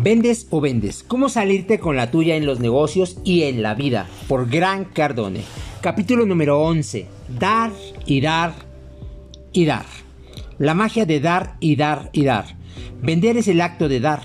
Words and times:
¿Vendes 0.00 0.46
o 0.50 0.60
vendes? 0.60 1.02
¿Cómo 1.02 1.28
salirte 1.28 1.80
con 1.80 1.96
la 1.96 2.12
tuya 2.12 2.36
en 2.36 2.46
los 2.46 2.60
negocios 2.60 3.18
y 3.24 3.42
en 3.42 3.62
la 3.62 3.74
vida? 3.74 4.06
Por 4.28 4.48
Gran 4.48 4.84
Cardone. 4.84 5.40
Capítulo 5.80 6.24
número 6.24 6.60
11. 6.60 7.08
Dar 7.36 7.72
y 8.06 8.20
dar 8.20 8.54
y 9.52 9.64
dar. 9.64 9.86
La 10.56 10.74
magia 10.74 11.04
de 11.04 11.18
dar 11.18 11.56
y 11.58 11.74
dar 11.74 12.10
y 12.12 12.22
dar. 12.22 12.44
Vender 13.02 13.38
es 13.38 13.48
el 13.48 13.60
acto 13.60 13.88
de 13.88 13.98
dar, 13.98 14.22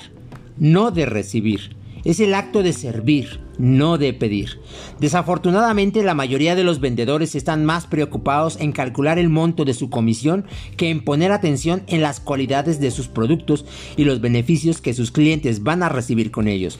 no 0.59 0.91
de 0.91 1.07
recibir. 1.07 1.75
Es 2.03 2.19
el 2.19 2.33
acto 2.33 2.63
de 2.63 2.73
servir, 2.73 3.39
no 3.57 3.97
de 3.97 4.13
pedir. 4.13 4.59
Desafortunadamente 4.99 6.03
la 6.03 6.13
mayoría 6.13 6.55
de 6.55 6.63
los 6.63 6.79
vendedores 6.79 7.35
están 7.35 7.63
más 7.63 7.85
preocupados 7.85 8.59
en 8.59 8.71
calcular 8.71 9.19
el 9.19 9.29
monto 9.29 9.63
de 9.63 9.73
su 9.73 9.89
comisión 9.89 10.45
que 10.75 10.89
en 10.89 11.03
poner 11.03 11.31
atención 11.31 11.83
en 11.87 12.01
las 12.01 12.19
cualidades 12.19 12.79
de 12.79 12.91
sus 12.91 13.07
productos 13.07 13.65
y 13.95 14.03
los 14.03 14.19
beneficios 14.19 14.81
que 14.81 14.93
sus 14.93 15.11
clientes 15.11 15.63
van 15.63 15.81
a 15.83 15.89
recibir 15.89 16.31
con 16.31 16.47
ellos. 16.47 16.79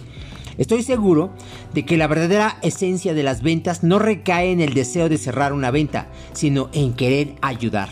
Estoy 0.57 0.84
seguro 0.84 1.31
de 1.73 1.85
que 1.85 1.98
la 1.98 2.07
verdadera 2.07 2.57
esencia 2.62 3.13
de 3.13 3.23
las 3.23 3.41
ventas 3.41 3.84
no 3.84 3.99
recae 3.99 4.52
en 4.52 4.62
el 4.62 4.73
deseo 4.73 5.09
de 5.09 5.17
cerrar 5.17 5.53
una 5.53 5.71
venta, 5.71 6.07
sino 6.34 6.70
en 6.73 6.93
querer 6.93 7.35
ayudar. 7.41 7.89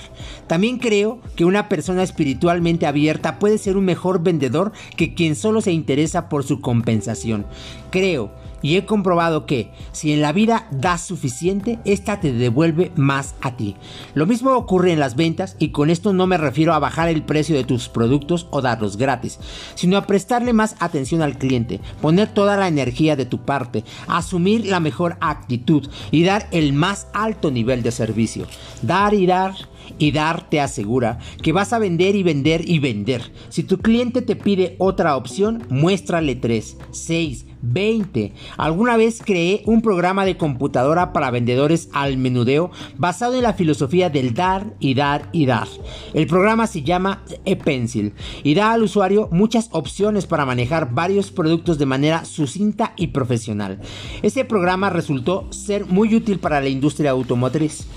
También 0.47 0.77
creo 0.77 1.19
que 1.35 1.45
una 1.45 1.69
persona 1.69 2.03
espiritualmente 2.03 2.85
abierta 2.85 3.39
puede 3.39 3.57
ser 3.57 3.77
un 3.77 3.85
mejor 3.85 4.21
vendedor 4.21 4.71
que 4.95 5.13
quien 5.13 5.35
solo 5.35 5.61
se 5.61 5.71
interesa 5.71 6.29
por 6.29 6.43
su 6.43 6.61
compensación. 6.61 7.45
Creo 7.89 8.31
y 8.61 8.75
he 8.75 8.85
comprobado 8.85 9.45
que 9.45 9.71
si 9.91 10.11
en 10.11 10.21
la 10.21 10.31
vida 10.31 10.67
das 10.71 11.01
suficiente, 11.01 11.79
esta 11.85 12.19
te 12.19 12.33
devuelve 12.33 12.91
más 12.95 13.35
a 13.41 13.55
ti. 13.57 13.75
Lo 14.13 14.25
mismo 14.25 14.51
ocurre 14.51 14.91
en 14.91 14.99
las 14.99 15.15
ventas 15.15 15.55
y 15.59 15.69
con 15.69 15.89
esto 15.89 16.13
no 16.13 16.27
me 16.27 16.37
refiero 16.37 16.73
a 16.73 16.79
bajar 16.79 17.09
el 17.09 17.23
precio 17.23 17.55
de 17.55 17.63
tus 17.63 17.89
productos 17.89 18.47
o 18.51 18.61
darlos 18.61 18.97
gratis, 18.97 19.39
sino 19.75 19.97
a 19.97 20.07
prestarle 20.07 20.53
más 20.53 20.75
atención 20.79 21.21
al 21.21 21.37
cliente, 21.37 21.79
poner 22.01 22.29
toda 22.29 22.57
la 22.57 22.67
energía 22.67 23.15
de 23.15 23.25
tu 23.25 23.39
parte, 23.39 23.83
asumir 24.07 24.65
la 24.65 24.79
mejor 24.79 25.17
actitud 25.21 25.87
y 26.11 26.23
dar 26.23 26.47
el 26.51 26.73
más 26.73 27.07
alto 27.13 27.51
nivel 27.51 27.83
de 27.83 27.91
servicio. 27.91 28.47
Dar 28.81 29.13
y 29.13 29.25
dar 29.25 29.53
y 29.97 30.11
dar 30.11 30.49
te 30.49 30.59
asegura 30.59 31.19
que 31.41 31.51
vas 31.51 31.73
a 31.73 31.79
vender 31.79 32.15
y 32.15 32.23
vender 32.23 32.67
y 32.67 32.79
vender. 32.79 33.31
Si 33.49 33.63
tu 33.63 33.77
cliente 33.79 34.21
te 34.21 34.35
pide 34.35 34.75
otra 34.79 35.15
opción, 35.15 35.63
muéstrale 35.69 36.35
3, 36.35 36.77
6, 36.91 37.45
20. 37.61 38.33
Alguna 38.57 38.97
vez 38.97 39.21
creé 39.23 39.63
un 39.65 39.81
programa 39.81 40.25
de 40.25 40.37
computadora 40.37 41.13
para 41.13 41.31
vendedores 41.31 41.89
al 41.93 42.17
menudeo 42.17 42.71
basado 42.97 43.35
en 43.35 43.43
la 43.43 43.53
filosofía 43.53 44.09
del 44.09 44.33
dar 44.33 44.73
y 44.79 44.93
dar 44.93 45.29
y 45.31 45.45
dar. 45.45 45.67
El 46.13 46.27
programa 46.27 46.67
se 46.67 46.83
llama 46.83 47.23
ePencil 47.45 48.13
y 48.43 48.53
da 48.53 48.73
al 48.73 48.83
usuario 48.83 49.29
muchas 49.31 49.69
opciones 49.71 50.25
para 50.25 50.45
manejar 50.45 50.93
varios 50.93 51.31
productos 51.31 51.77
de 51.77 51.85
manera 51.85 52.25
sucinta 52.25 52.93
y 52.97 53.07
profesional. 53.07 53.79
Ese 54.21 54.45
programa 54.45 54.89
resultó 54.89 55.47
ser 55.51 55.85
muy 55.85 56.15
útil 56.15 56.39
para 56.39 56.61
la 56.61 56.69
industria 56.69 57.11
automotriz 57.11 57.87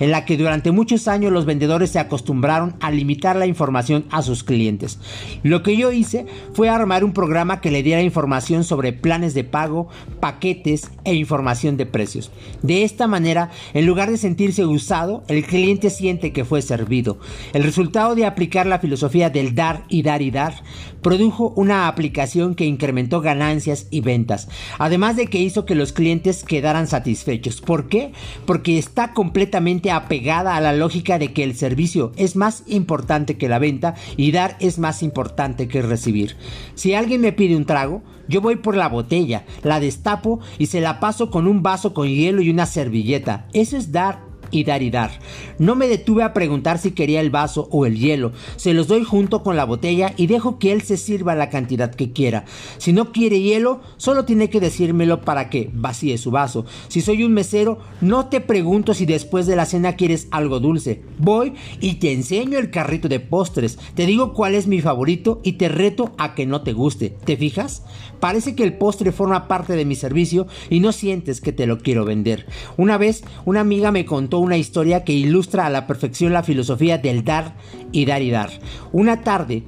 en 0.00 0.10
la 0.10 0.24
que 0.24 0.36
durante 0.36 0.70
muchos 0.70 1.08
años 1.08 1.32
los 1.32 1.44
vendedores 1.44 1.90
se 1.90 1.98
acostumbraron 1.98 2.74
a 2.80 2.90
limitar 2.90 3.36
la 3.36 3.46
información 3.46 4.04
a 4.10 4.22
sus 4.22 4.44
clientes. 4.44 4.98
Lo 5.42 5.62
que 5.62 5.76
yo 5.76 5.92
hice 5.92 6.26
fue 6.52 6.68
armar 6.68 7.04
un 7.04 7.12
programa 7.12 7.60
que 7.60 7.70
le 7.70 7.82
diera 7.82 8.02
información 8.02 8.64
sobre 8.64 8.92
planes 8.92 9.34
de 9.34 9.44
pago, 9.44 9.88
paquetes 10.20 10.90
e 11.04 11.14
información 11.14 11.76
de 11.76 11.86
precios. 11.86 12.30
De 12.62 12.84
esta 12.84 13.06
manera, 13.06 13.50
en 13.72 13.86
lugar 13.86 14.10
de 14.10 14.18
sentirse 14.18 14.64
usado, 14.64 15.24
el 15.28 15.44
cliente 15.44 15.90
siente 15.90 16.32
que 16.32 16.44
fue 16.44 16.62
servido. 16.62 17.18
El 17.52 17.64
resultado 17.64 18.14
de 18.14 18.26
aplicar 18.26 18.66
la 18.66 18.78
filosofía 18.78 19.30
del 19.30 19.54
dar 19.54 19.84
y 19.88 20.02
dar 20.02 20.22
y 20.22 20.30
dar 20.30 20.54
produjo 21.02 21.52
una 21.56 21.86
aplicación 21.86 22.54
que 22.54 22.64
incrementó 22.64 23.20
ganancias 23.20 23.86
y 23.90 24.00
ventas, 24.00 24.48
además 24.78 25.16
de 25.16 25.26
que 25.26 25.38
hizo 25.38 25.66
que 25.66 25.74
los 25.74 25.92
clientes 25.92 26.44
quedaran 26.44 26.86
satisfechos. 26.86 27.60
¿Por 27.60 27.88
qué? 27.88 28.12
Porque 28.46 28.78
está 28.78 29.12
completamente 29.12 29.83
apegada 29.90 30.56
a 30.56 30.60
la 30.60 30.72
lógica 30.72 31.18
de 31.18 31.32
que 31.32 31.44
el 31.44 31.54
servicio 31.54 32.12
es 32.16 32.36
más 32.36 32.62
importante 32.66 33.36
que 33.36 33.48
la 33.48 33.58
venta 33.58 33.94
y 34.16 34.32
dar 34.32 34.56
es 34.60 34.78
más 34.78 35.02
importante 35.02 35.68
que 35.68 35.82
recibir. 35.82 36.36
Si 36.74 36.94
alguien 36.94 37.20
me 37.20 37.32
pide 37.32 37.56
un 37.56 37.66
trago, 37.66 38.02
yo 38.28 38.40
voy 38.40 38.56
por 38.56 38.76
la 38.76 38.88
botella, 38.88 39.44
la 39.62 39.80
destapo 39.80 40.40
y 40.58 40.66
se 40.66 40.80
la 40.80 41.00
paso 41.00 41.30
con 41.30 41.46
un 41.46 41.62
vaso 41.62 41.94
con 41.94 42.08
hielo 42.08 42.42
y 42.42 42.50
una 42.50 42.66
servilleta. 42.66 43.46
Eso 43.52 43.76
es 43.76 43.92
dar 43.92 44.33
y 44.54 44.64
dar 44.64 44.82
y 44.82 44.90
dar. 44.90 45.10
No 45.58 45.74
me 45.74 45.88
detuve 45.88 46.22
a 46.22 46.32
preguntar 46.32 46.78
si 46.78 46.92
quería 46.92 47.20
el 47.20 47.30
vaso 47.30 47.68
o 47.70 47.86
el 47.86 47.98
hielo. 47.98 48.32
Se 48.56 48.74
los 48.74 48.88
doy 48.88 49.04
junto 49.04 49.42
con 49.42 49.56
la 49.56 49.64
botella 49.64 50.12
y 50.16 50.26
dejo 50.26 50.58
que 50.58 50.72
él 50.72 50.82
se 50.82 50.96
sirva 50.96 51.34
la 51.34 51.50
cantidad 51.50 51.94
que 51.94 52.12
quiera. 52.12 52.44
Si 52.78 52.92
no 52.92 53.12
quiere 53.12 53.40
hielo, 53.40 53.80
solo 53.96 54.24
tiene 54.24 54.50
que 54.50 54.60
decírmelo 54.60 55.22
para 55.22 55.50
que 55.50 55.70
vacíe 55.72 56.18
su 56.18 56.30
vaso. 56.30 56.64
Si 56.88 57.00
soy 57.00 57.24
un 57.24 57.32
mesero, 57.32 57.78
no 58.00 58.26
te 58.26 58.40
pregunto 58.40 58.94
si 58.94 59.06
después 59.06 59.46
de 59.46 59.56
la 59.56 59.66
cena 59.66 59.96
quieres 59.96 60.28
algo 60.30 60.60
dulce. 60.60 61.02
Voy 61.18 61.54
y 61.80 61.94
te 61.94 62.12
enseño 62.12 62.58
el 62.58 62.70
carrito 62.70 63.08
de 63.08 63.20
postres. 63.20 63.78
Te 63.94 64.06
digo 64.06 64.32
cuál 64.32 64.54
es 64.54 64.66
mi 64.66 64.80
favorito 64.80 65.40
y 65.42 65.52
te 65.52 65.68
reto 65.68 66.12
a 66.18 66.34
que 66.34 66.46
no 66.46 66.62
te 66.62 66.72
guste. 66.72 67.10
¿Te 67.24 67.36
fijas? 67.36 67.82
Parece 68.20 68.54
que 68.54 68.64
el 68.64 68.78
postre 68.78 69.12
forma 69.12 69.48
parte 69.48 69.74
de 69.74 69.84
mi 69.84 69.94
servicio 69.96 70.46
y 70.70 70.80
no 70.80 70.92
sientes 70.92 71.40
que 71.40 71.52
te 71.52 71.66
lo 71.66 71.78
quiero 71.78 72.04
vender. 72.04 72.46
Una 72.76 72.96
vez, 72.96 73.22
una 73.44 73.60
amiga 73.60 73.92
me 73.92 74.04
contó 74.04 74.38
una 74.44 74.56
historia 74.56 75.04
que 75.04 75.12
ilustra 75.12 75.66
a 75.66 75.70
la 75.70 75.86
perfección 75.86 76.32
la 76.32 76.42
filosofía 76.42 76.98
del 76.98 77.24
dar 77.24 77.54
y 77.92 78.04
dar 78.04 78.22
y 78.22 78.30
dar. 78.30 78.50
Una 78.92 79.22
tarde, 79.22 79.64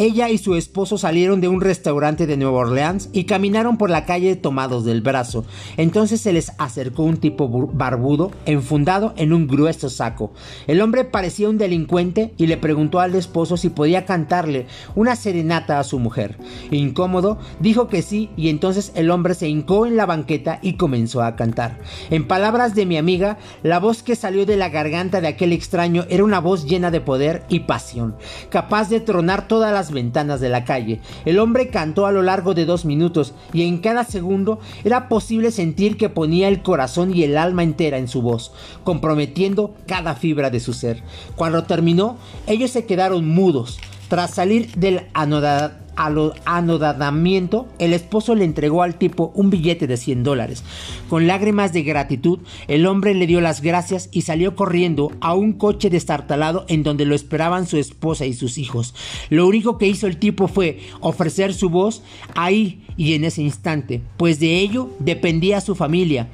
ella 0.00 0.30
y 0.30 0.38
su 0.38 0.54
esposo 0.54 0.96
salieron 0.96 1.42
de 1.42 1.48
un 1.48 1.60
restaurante 1.60 2.26
de 2.26 2.38
Nueva 2.38 2.60
Orleans 2.60 3.10
y 3.12 3.24
caminaron 3.24 3.76
por 3.76 3.90
la 3.90 4.06
calle 4.06 4.34
tomados 4.34 4.86
del 4.86 5.02
brazo. 5.02 5.44
Entonces 5.76 6.22
se 6.22 6.32
les 6.32 6.52
acercó 6.56 7.02
un 7.02 7.18
tipo 7.18 7.68
barbudo, 7.74 8.30
enfundado 8.46 9.12
en 9.18 9.34
un 9.34 9.46
grueso 9.46 9.90
saco. 9.90 10.32
El 10.66 10.80
hombre 10.80 11.04
parecía 11.04 11.50
un 11.50 11.58
delincuente 11.58 12.32
y 12.38 12.46
le 12.46 12.56
preguntó 12.56 13.00
al 13.00 13.14
esposo 13.14 13.58
si 13.58 13.68
podía 13.68 14.06
cantarle 14.06 14.66
una 14.94 15.16
serenata 15.16 15.78
a 15.78 15.84
su 15.84 15.98
mujer. 15.98 16.38
Incómodo, 16.70 17.38
dijo 17.60 17.88
que 17.88 18.00
sí 18.00 18.30
y 18.38 18.48
entonces 18.48 18.92
el 18.94 19.10
hombre 19.10 19.34
se 19.34 19.48
hincó 19.48 19.84
en 19.84 19.98
la 19.98 20.06
banqueta 20.06 20.60
y 20.62 20.78
comenzó 20.78 21.22
a 21.22 21.36
cantar. 21.36 21.78
En 22.08 22.26
palabras 22.26 22.74
de 22.74 22.86
mi 22.86 22.96
amiga, 22.96 23.36
la 23.62 23.78
voz 23.78 24.02
que 24.02 24.16
salió 24.16 24.46
de 24.46 24.56
la 24.56 24.70
garganta 24.70 25.20
de 25.20 25.28
aquel 25.28 25.52
extraño 25.52 26.06
era 26.08 26.24
una 26.24 26.40
voz 26.40 26.64
llena 26.64 26.90
de 26.90 27.02
poder 27.02 27.44
y 27.50 27.60
pasión, 27.60 28.16
capaz 28.48 28.88
de 28.88 29.00
tronar 29.00 29.46
todas 29.46 29.74
las 29.74 29.89
ventanas 29.92 30.40
de 30.40 30.48
la 30.48 30.64
calle. 30.64 31.00
El 31.24 31.38
hombre 31.38 31.68
cantó 31.68 32.06
a 32.06 32.12
lo 32.12 32.22
largo 32.22 32.54
de 32.54 32.64
dos 32.64 32.84
minutos 32.84 33.34
y 33.52 33.62
en 33.62 33.78
cada 33.78 34.04
segundo 34.04 34.60
era 34.84 35.08
posible 35.08 35.50
sentir 35.50 35.96
que 35.96 36.08
ponía 36.08 36.48
el 36.48 36.62
corazón 36.62 37.14
y 37.14 37.22
el 37.24 37.36
alma 37.36 37.62
entera 37.62 37.98
en 37.98 38.08
su 38.08 38.22
voz, 38.22 38.52
comprometiendo 38.84 39.74
cada 39.86 40.14
fibra 40.14 40.50
de 40.50 40.60
su 40.60 40.72
ser. 40.72 41.02
Cuando 41.36 41.64
terminó, 41.64 42.16
ellos 42.46 42.70
se 42.70 42.86
quedaron 42.86 43.28
mudos. 43.28 43.78
Tras 44.10 44.34
salir 44.34 44.72
del 44.72 45.02
anodamiento, 45.14 47.68
el 47.78 47.92
esposo 47.92 48.34
le 48.34 48.44
entregó 48.44 48.82
al 48.82 48.96
tipo 48.96 49.30
un 49.36 49.50
billete 49.50 49.86
de 49.86 49.96
100 49.96 50.24
dólares. 50.24 50.64
Con 51.08 51.28
lágrimas 51.28 51.72
de 51.72 51.84
gratitud, 51.84 52.40
el 52.66 52.86
hombre 52.86 53.14
le 53.14 53.28
dio 53.28 53.40
las 53.40 53.62
gracias 53.62 54.08
y 54.10 54.22
salió 54.22 54.56
corriendo 54.56 55.12
a 55.20 55.34
un 55.34 55.52
coche 55.52 55.90
destartalado 55.90 56.64
en 56.66 56.82
donde 56.82 57.04
lo 57.04 57.14
esperaban 57.14 57.68
su 57.68 57.76
esposa 57.76 58.26
y 58.26 58.32
sus 58.32 58.58
hijos. 58.58 58.96
Lo 59.28 59.46
único 59.46 59.78
que 59.78 59.86
hizo 59.86 60.08
el 60.08 60.16
tipo 60.16 60.48
fue 60.48 60.80
ofrecer 60.98 61.54
su 61.54 61.70
voz 61.70 62.02
ahí 62.34 62.84
y 62.96 63.14
en 63.14 63.22
ese 63.22 63.42
instante, 63.42 64.02
pues 64.16 64.40
de 64.40 64.58
ello 64.58 64.90
dependía 64.98 65.60
su 65.60 65.76
familia 65.76 66.26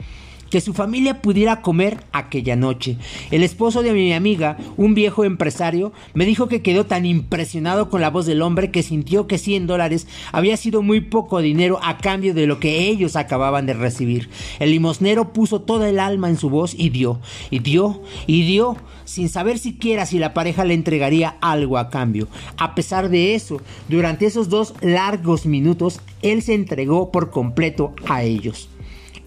que 0.51 0.61
su 0.61 0.75
familia 0.75 1.23
pudiera 1.23 1.63
comer 1.63 2.05
aquella 2.13 2.57
noche. 2.57 2.99
El 3.31 3.43
esposo 3.43 3.83
de 3.83 3.93
mi 3.93 4.13
amiga, 4.13 4.57
un 4.77 4.95
viejo 4.95 5.25
empresario, 5.25 5.93
me 6.15 6.27
dijo 6.27 6.49
que 6.49 6.63
quedó 6.63 6.87
tan 6.87 7.07
impresionado 7.07 7.91
con 7.91 8.01
la 8.01 8.11
voz 8.11 8.27
del 8.27 8.43
hombre 8.43 8.71
que 8.71 8.83
sintió 8.83 9.27
que 9.27 9.39
100 9.39 9.67
dólares 9.67 10.07
había 10.33 10.57
sido 10.57 10.83
muy 10.83 11.01
poco 11.01 11.41
dinero 11.41 11.79
a 11.83 11.99
cambio 11.99 12.35
de 12.35 12.47
lo 12.47 12.61
que 12.61 12.89
ellos 12.89 13.17
acababan 13.17 13.67
de 13.67 13.75
recibir. 13.75 14.29
El 14.59 14.71
limosnero 14.71 15.33
puso 15.33 15.61
toda 15.61 15.89
el 15.89 15.99
alma 15.99 16.29
en 16.29 16.37
su 16.37 16.51
voz 16.51 16.75
y 16.77 16.91
dio, 16.91 17.21
y 17.51 17.61
dio, 17.61 18.03
y 18.27 18.47
dio, 18.47 18.77
sin 19.05 19.29
saber 19.29 19.59
siquiera 19.59 20.07
si 20.07 20.19
la 20.19 20.35
pareja 20.35 20.65
le 20.65 20.75
entregaría 20.75 21.37
algo 21.41 21.79
a 21.79 21.91
cambio. 21.91 22.29
A 22.57 22.75
pesar 22.75 23.09
de 23.09 23.35
eso, 23.35 23.61
durante 23.89 24.27
esos 24.27 24.49
dos 24.49 24.75
largos 24.81 25.47
minutos, 25.47 26.01
él 26.23 26.43
se 26.43 26.55
entregó 26.55 27.11
por 27.11 27.31
completo 27.31 27.95
a 28.09 28.23
ellos. 28.23 28.69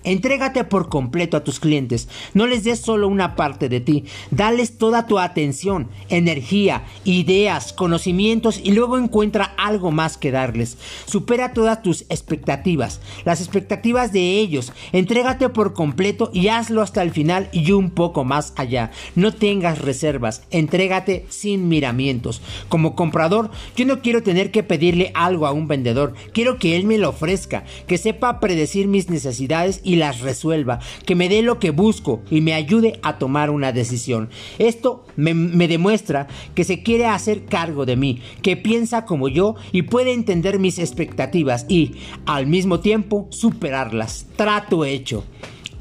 Entrégate 0.04 0.64
por 0.64 0.90
completo 0.90 1.38
a 1.38 1.44
tus 1.44 1.60
clientes. 1.60 2.08
No 2.34 2.48
les 2.48 2.64
des 2.64 2.80
solo 2.80 3.08
una 3.08 3.36
parte 3.36 3.70
de 3.70 3.82
ti. 3.82 4.06
Dales 4.32 4.78
toda 4.78 5.08
tu 5.08 5.20
atención, 5.20 5.90
energía, 6.10 6.84
ideas, 7.04 7.74
conocimientos 7.74 8.62
y 8.64 8.72
luego 8.72 8.98
encuentra 8.98 9.54
algo 9.58 9.92
más 9.92 10.18
que 10.18 10.32
darles. 10.32 10.78
Supera 11.06 11.54
todas 11.54 11.84
tus 11.84 12.04
expectativas, 12.10 13.02
las 13.26 13.42
expectativas 13.42 14.14
de 14.14 14.40
ellos. 14.40 14.72
Entrégate 14.92 15.50
por 15.50 15.74
completo 15.74 16.32
y 16.34 16.48
hazlo 16.48 16.82
hasta 16.82 17.02
el 17.02 17.12
final 17.12 17.50
y 17.52 17.72
un 17.72 17.90
poco 17.90 18.24
más 18.24 18.54
allá. 18.56 18.92
No 19.16 19.34
tengas 19.34 19.80
reservas. 19.80 20.44
Entrégate 20.52 21.26
sin 21.30 21.68
miramientos. 21.68 22.42
Como 22.70 22.96
comprador, 22.96 23.52
yo 23.76 23.86
no 23.86 24.02
quiero 24.02 24.24
tener 24.24 24.52
que 24.52 24.64
pedirle 24.64 25.12
algo 25.14 25.48
a 25.48 25.52
un 25.52 25.68
vendedor. 25.68 26.14
Quiero 26.34 26.58
que 26.58 26.76
él 26.76 26.86
me 26.86 26.98
lo 26.98 27.10
ofrezca, 27.10 27.64
que 27.88 27.98
sepa 27.98 28.40
predecir 28.40 28.88
mis 28.88 29.10
necesidades 29.10 29.82
y 29.84 29.89
las 29.96 30.22
resuelva, 30.22 30.80
que 31.06 31.16
me 31.16 31.30
dé 31.30 31.42
lo 31.42 31.60
que 31.60 31.72
busco 31.72 32.22
y 32.30 32.42
me 32.42 32.54
ayude 32.54 33.00
a 33.04 33.18
tomar 33.18 33.50
una 33.50 33.72
decisión. 33.72 34.30
Esto 34.58 35.06
me 35.16 35.68
demuestra 35.68 36.28
que 36.56 36.64
se 36.64 36.84
quiere 36.84 37.06
hacer 37.06 37.46
cargo 37.46 37.86
de 37.86 37.96
mí, 37.96 38.22
que 38.42 38.58
piensa 38.58 39.06
como 39.06 39.28
yo 39.28 39.56
y 39.72 39.84
puede 39.84 40.14
entender 40.14 40.60
mis 40.60 40.80
expectativas 40.80 41.66
y, 41.68 41.96
al 42.26 42.48
mismo 42.48 42.80
tiempo, 42.80 43.28
superarlas. 43.30 44.28
Trato 44.36 44.86
hecho. 44.86 45.24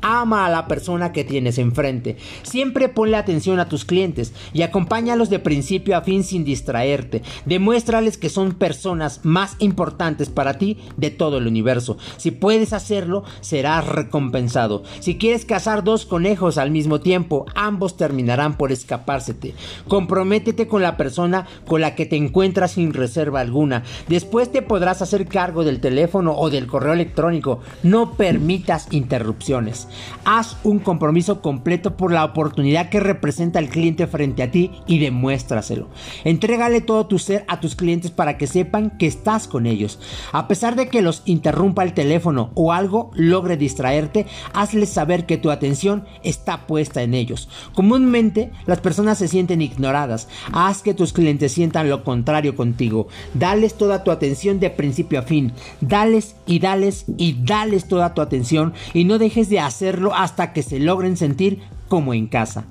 Ama 0.02 0.46
a 0.46 0.50
la 0.50 0.66
persona 0.68 1.12
que 1.12 1.24
tienes 1.24 1.58
enfrente. 1.58 2.16
Siempre 2.42 2.88
ponle 2.88 3.16
atención 3.16 3.60
a 3.60 3.68
tus 3.68 3.84
clientes 3.84 4.32
y 4.52 4.62
acompáñalos 4.62 5.30
de 5.30 5.38
principio 5.38 5.96
a 5.96 6.02
fin 6.02 6.24
sin 6.24 6.44
distraerte. 6.44 7.22
Demuéstrales 7.46 8.16
que 8.16 8.28
son 8.28 8.52
personas 8.52 9.20
más 9.24 9.56
importantes 9.58 10.28
para 10.28 10.58
ti 10.58 10.78
de 10.96 11.10
todo 11.10 11.38
el 11.38 11.46
universo. 11.46 11.96
Si 12.16 12.30
puedes 12.30 12.72
hacerlo, 12.72 13.24
serás 13.40 13.86
recompensado. 13.86 14.82
Si 15.00 15.18
quieres 15.18 15.44
cazar 15.44 15.84
dos 15.84 16.06
conejos 16.06 16.58
al 16.58 16.70
mismo 16.70 17.00
tiempo, 17.00 17.46
ambos 17.54 17.96
terminarán 17.96 18.56
por 18.56 18.72
escapársete. 18.72 19.54
Comprométete 19.88 20.66
con 20.66 20.82
la 20.82 20.96
persona 20.96 21.46
con 21.66 21.80
la 21.80 21.94
que 21.94 22.06
te 22.06 22.16
encuentras 22.16 22.72
sin 22.72 22.92
reserva 22.92 23.40
alguna. 23.40 23.82
Después 24.08 24.52
te 24.52 24.62
podrás 24.62 25.02
hacer 25.02 25.26
cargo 25.26 25.64
del 25.64 25.80
teléfono 25.80 26.34
o 26.36 26.50
del 26.50 26.66
correo 26.66 26.92
electrónico. 26.92 27.60
No 27.82 28.12
permitas 28.12 28.88
interrupciones. 28.90 29.87
Haz 30.24 30.56
un 30.64 30.78
compromiso 30.78 31.40
completo 31.40 31.96
por 31.96 32.12
la 32.12 32.24
oportunidad 32.24 32.88
que 32.88 33.00
representa 33.00 33.58
el 33.58 33.68
cliente 33.68 34.06
frente 34.06 34.42
a 34.42 34.50
ti 34.50 34.70
y 34.86 34.98
demuéstraselo. 34.98 35.88
Entrégale 36.24 36.80
todo 36.80 37.06
tu 37.06 37.18
ser 37.18 37.44
a 37.48 37.60
tus 37.60 37.76
clientes 37.76 38.10
para 38.10 38.36
que 38.36 38.46
sepan 38.46 38.96
que 38.98 39.06
estás 39.06 39.48
con 39.48 39.66
ellos. 39.66 39.98
A 40.32 40.48
pesar 40.48 40.76
de 40.76 40.88
que 40.88 41.02
los 41.02 41.22
interrumpa 41.24 41.82
el 41.82 41.94
teléfono 41.94 42.50
o 42.54 42.72
algo 42.72 43.10
logre 43.14 43.56
distraerte, 43.56 44.26
hazles 44.52 44.90
saber 44.90 45.26
que 45.26 45.38
tu 45.38 45.50
atención 45.50 46.04
está 46.22 46.66
puesta 46.66 47.02
en 47.02 47.14
ellos. 47.14 47.48
Comúnmente 47.74 48.50
las 48.66 48.80
personas 48.80 49.18
se 49.18 49.28
sienten 49.28 49.62
ignoradas. 49.62 50.28
Haz 50.52 50.82
que 50.82 50.94
tus 50.94 51.12
clientes 51.12 51.52
sientan 51.52 51.88
lo 51.88 52.04
contrario 52.04 52.56
contigo. 52.56 53.08
Dales 53.34 53.74
toda 53.74 54.04
tu 54.04 54.10
atención 54.10 54.60
de 54.60 54.70
principio 54.70 55.20
a 55.20 55.22
fin. 55.22 55.52
Dales 55.80 56.36
y 56.46 56.58
dales 56.58 57.04
y 57.16 57.36
dales 57.44 57.88
toda 57.88 58.14
tu 58.14 58.20
atención 58.20 58.74
y 58.94 59.04
no 59.04 59.18
dejes 59.18 59.48
de 59.48 59.60
hacer 59.60 59.77
hacerlo 59.78 60.12
hasta 60.12 60.52
que 60.52 60.64
se 60.64 60.80
logren 60.80 61.16
sentir 61.16 61.60
como 61.86 62.12
en 62.12 62.26
casa. 62.26 62.64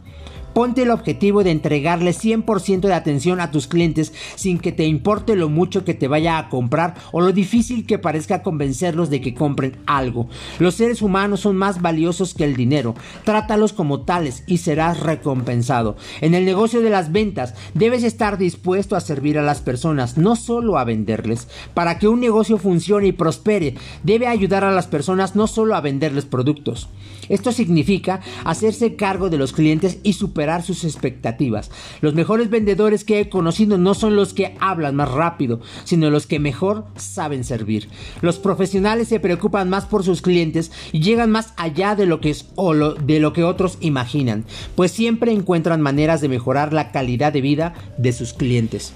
Ponte 0.58 0.82
el 0.82 0.90
objetivo 0.90 1.44
de 1.44 1.52
entregarle 1.52 2.16
100% 2.16 2.80
de 2.80 2.94
atención 2.96 3.40
a 3.42 3.52
tus 3.52 3.68
clientes 3.68 4.12
sin 4.34 4.58
que 4.58 4.72
te 4.72 4.88
importe 4.88 5.36
lo 5.36 5.50
mucho 5.50 5.86
que 5.86 5.94
te 5.94 6.08
vaya 6.08 6.40
a 6.40 6.50
comprar 6.50 6.96
o 7.12 7.22
lo 7.22 7.32
difícil 7.32 7.86
que 7.86 8.00
parezca 8.00 8.42
convencerlos 8.42 9.12
de 9.12 9.22
que 9.22 9.36
compren 9.36 9.78
algo. 9.86 10.30
Los 10.58 10.74
seres 10.74 11.04
humanos 11.04 11.42
son 11.42 11.58
más 11.58 11.80
valiosos 11.80 12.34
que 12.34 12.44
el 12.44 12.56
dinero. 12.56 12.96
Trátalos 13.24 13.72
como 13.72 14.02
tales 14.02 14.44
y 14.48 14.58
serás 14.58 15.00
recompensado. 15.02 15.96
En 16.22 16.34
el 16.34 16.44
negocio 16.44 16.82
de 16.82 16.90
las 16.90 17.12
ventas 17.12 17.54
debes 17.76 18.04
estar 18.04 18.40
dispuesto 18.40 18.96
a 18.96 19.00
servir 19.00 19.38
a 19.38 19.44
las 19.44 19.62
personas, 19.62 20.18
no 20.18 20.36
solo 20.36 20.80
a 20.80 20.86
venderles. 20.86 21.48
Para 21.76 22.00
que 22.00 22.08
un 22.08 22.20
negocio 22.20 22.58
funcione 22.58 23.06
y 23.06 23.12
prospere, 23.12 23.76
debe 24.02 24.26
ayudar 24.26 24.64
a 24.64 24.72
las 24.72 24.88
personas 24.88 25.36
no 25.36 25.46
solo 25.46 25.76
a 25.76 25.82
venderles 25.82 26.26
productos. 26.26 26.90
Esto 27.30 27.52
significa 27.52 28.22
hacerse 28.44 28.96
cargo 28.96 29.30
de 29.30 29.38
los 29.38 29.52
clientes 29.52 30.00
y 30.02 30.14
superar 30.14 30.47
sus 30.64 30.84
expectativas. 30.84 31.72
Los 32.02 32.14
mejores 32.14 32.50
vendedores 32.50 33.04
que 33.04 33.20
he 33.20 33.30
conocido 33.30 33.78
no 33.78 33.94
son 33.94 34.16
los 34.16 34.34
que 34.34 34.56
hablan 34.60 34.96
más 34.96 35.12
rápido, 35.12 35.60
sino 35.84 36.10
los 36.10 36.28
que 36.28 36.40
mejor 36.40 36.86
saben 36.96 37.44
servir. 37.44 37.90
Los 38.22 38.40
profesionales 38.40 39.08
se 39.08 39.20
preocupan 39.20 39.70
más 39.70 39.86
por 39.86 40.04
sus 40.04 40.22
clientes 40.22 40.72
y 40.92 41.02
llegan 41.02 41.32
más 41.32 41.54
allá 41.58 41.96
de 41.96 42.06
lo 42.06 42.22
que 42.22 42.30
es 42.30 42.48
o 42.56 42.74
de 42.74 43.20
lo 43.20 43.34
que 43.34 43.44
otros 43.44 43.78
imaginan, 43.82 44.46
pues 44.76 44.92
siempre 44.92 45.32
encuentran 45.32 45.82
maneras 45.82 46.22
de 46.22 46.30
mejorar 46.30 46.74
la 46.74 46.92
calidad 46.92 47.34
de 47.34 47.42
vida 47.42 47.74
de 47.98 48.14
sus 48.14 48.34
clientes. 48.34 48.94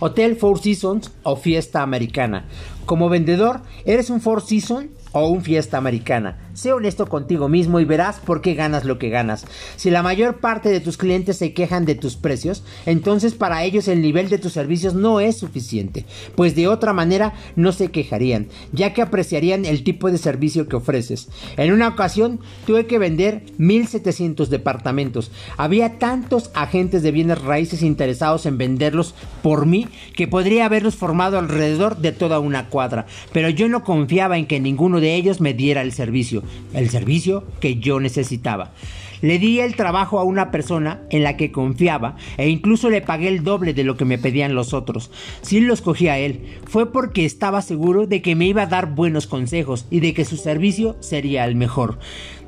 Hotel 0.00 0.36
Four 0.36 0.58
Seasons 0.58 1.12
o 1.22 1.36
fiesta 1.36 1.82
americana. 1.82 2.44
Como 2.84 3.08
vendedor, 3.08 3.62
¿eres 3.86 4.10
un 4.10 4.20
Four 4.20 4.42
Seasons 4.42 4.88
o 5.12 5.28
un 5.28 5.42
fiesta 5.42 5.78
americana? 5.78 6.43
Sé 6.54 6.72
honesto 6.72 7.08
contigo 7.08 7.48
mismo 7.48 7.80
y 7.80 7.84
verás 7.84 8.20
por 8.20 8.40
qué 8.40 8.54
ganas 8.54 8.84
lo 8.84 8.96
que 8.96 9.08
ganas. 9.08 9.44
Si 9.74 9.90
la 9.90 10.04
mayor 10.04 10.36
parte 10.36 10.68
de 10.68 10.78
tus 10.78 10.96
clientes 10.96 11.36
se 11.36 11.52
quejan 11.52 11.84
de 11.84 11.96
tus 11.96 12.14
precios, 12.14 12.62
entonces 12.86 13.34
para 13.34 13.64
ellos 13.64 13.88
el 13.88 14.00
nivel 14.00 14.28
de 14.28 14.38
tus 14.38 14.52
servicios 14.52 14.94
no 14.94 15.18
es 15.18 15.36
suficiente, 15.36 16.06
pues 16.36 16.54
de 16.54 16.68
otra 16.68 16.92
manera 16.92 17.34
no 17.56 17.72
se 17.72 17.90
quejarían, 17.90 18.46
ya 18.70 18.94
que 18.94 19.02
apreciarían 19.02 19.64
el 19.64 19.82
tipo 19.82 20.12
de 20.12 20.18
servicio 20.18 20.68
que 20.68 20.76
ofreces. 20.76 21.28
En 21.56 21.72
una 21.72 21.88
ocasión 21.88 22.38
tuve 22.66 22.86
que 22.86 23.00
vender 23.00 23.42
1700 23.58 24.48
departamentos. 24.48 25.32
Había 25.56 25.98
tantos 25.98 26.52
agentes 26.54 27.02
de 27.02 27.10
bienes 27.10 27.42
raíces 27.42 27.82
interesados 27.82 28.46
en 28.46 28.58
venderlos 28.58 29.16
por 29.42 29.66
mí 29.66 29.88
que 30.14 30.28
podría 30.28 30.66
haberlos 30.66 30.94
formado 30.94 31.36
alrededor 31.36 31.96
de 31.96 32.12
toda 32.12 32.38
una 32.38 32.68
cuadra, 32.68 33.06
pero 33.32 33.48
yo 33.48 33.68
no 33.68 33.82
confiaba 33.82 34.38
en 34.38 34.46
que 34.46 34.60
ninguno 34.60 35.00
de 35.00 35.16
ellos 35.16 35.40
me 35.40 35.52
diera 35.52 35.82
el 35.82 35.92
servicio 35.92 36.43
el 36.72 36.90
servicio 36.90 37.44
que 37.60 37.76
yo 37.76 38.00
necesitaba. 38.00 38.72
Le 39.20 39.38
di 39.38 39.60
el 39.60 39.74
trabajo 39.74 40.18
a 40.18 40.24
una 40.24 40.50
persona 40.50 41.00
en 41.08 41.22
la 41.22 41.36
que 41.36 41.50
confiaba 41.50 42.16
e 42.36 42.48
incluso 42.48 42.90
le 42.90 43.00
pagué 43.00 43.28
el 43.28 43.42
doble 43.42 43.72
de 43.72 43.84
lo 43.84 43.96
que 43.96 44.04
me 44.04 44.18
pedían 44.18 44.54
los 44.54 44.74
otros. 44.74 45.10
Si 45.40 45.60
lo 45.60 45.72
escogí 45.72 46.08
a 46.08 46.18
él, 46.18 46.40
fue 46.66 46.92
porque 46.92 47.24
estaba 47.24 47.62
seguro 47.62 48.06
de 48.06 48.20
que 48.20 48.34
me 48.34 48.46
iba 48.46 48.62
a 48.62 48.66
dar 48.66 48.94
buenos 48.94 49.26
consejos 49.26 49.86
y 49.90 50.00
de 50.00 50.12
que 50.12 50.24
su 50.24 50.36
servicio 50.36 50.96
sería 51.00 51.46
el 51.46 51.56
mejor. 51.56 51.98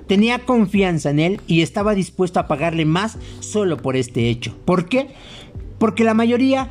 Tenía 0.06 0.40
confianza 0.40 1.10
en 1.10 1.18
él 1.18 1.40
y 1.46 1.62
estaba 1.62 1.94
dispuesto 1.94 2.40
a 2.40 2.46
pagarle 2.46 2.84
más 2.84 3.18
solo 3.40 3.78
por 3.78 3.96
este 3.96 4.28
hecho. 4.28 4.54
¿Por 4.64 4.88
qué? 4.88 5.08
Porque 5.78 6.04
la 6.04 6.14
mayoría 6.14 6.70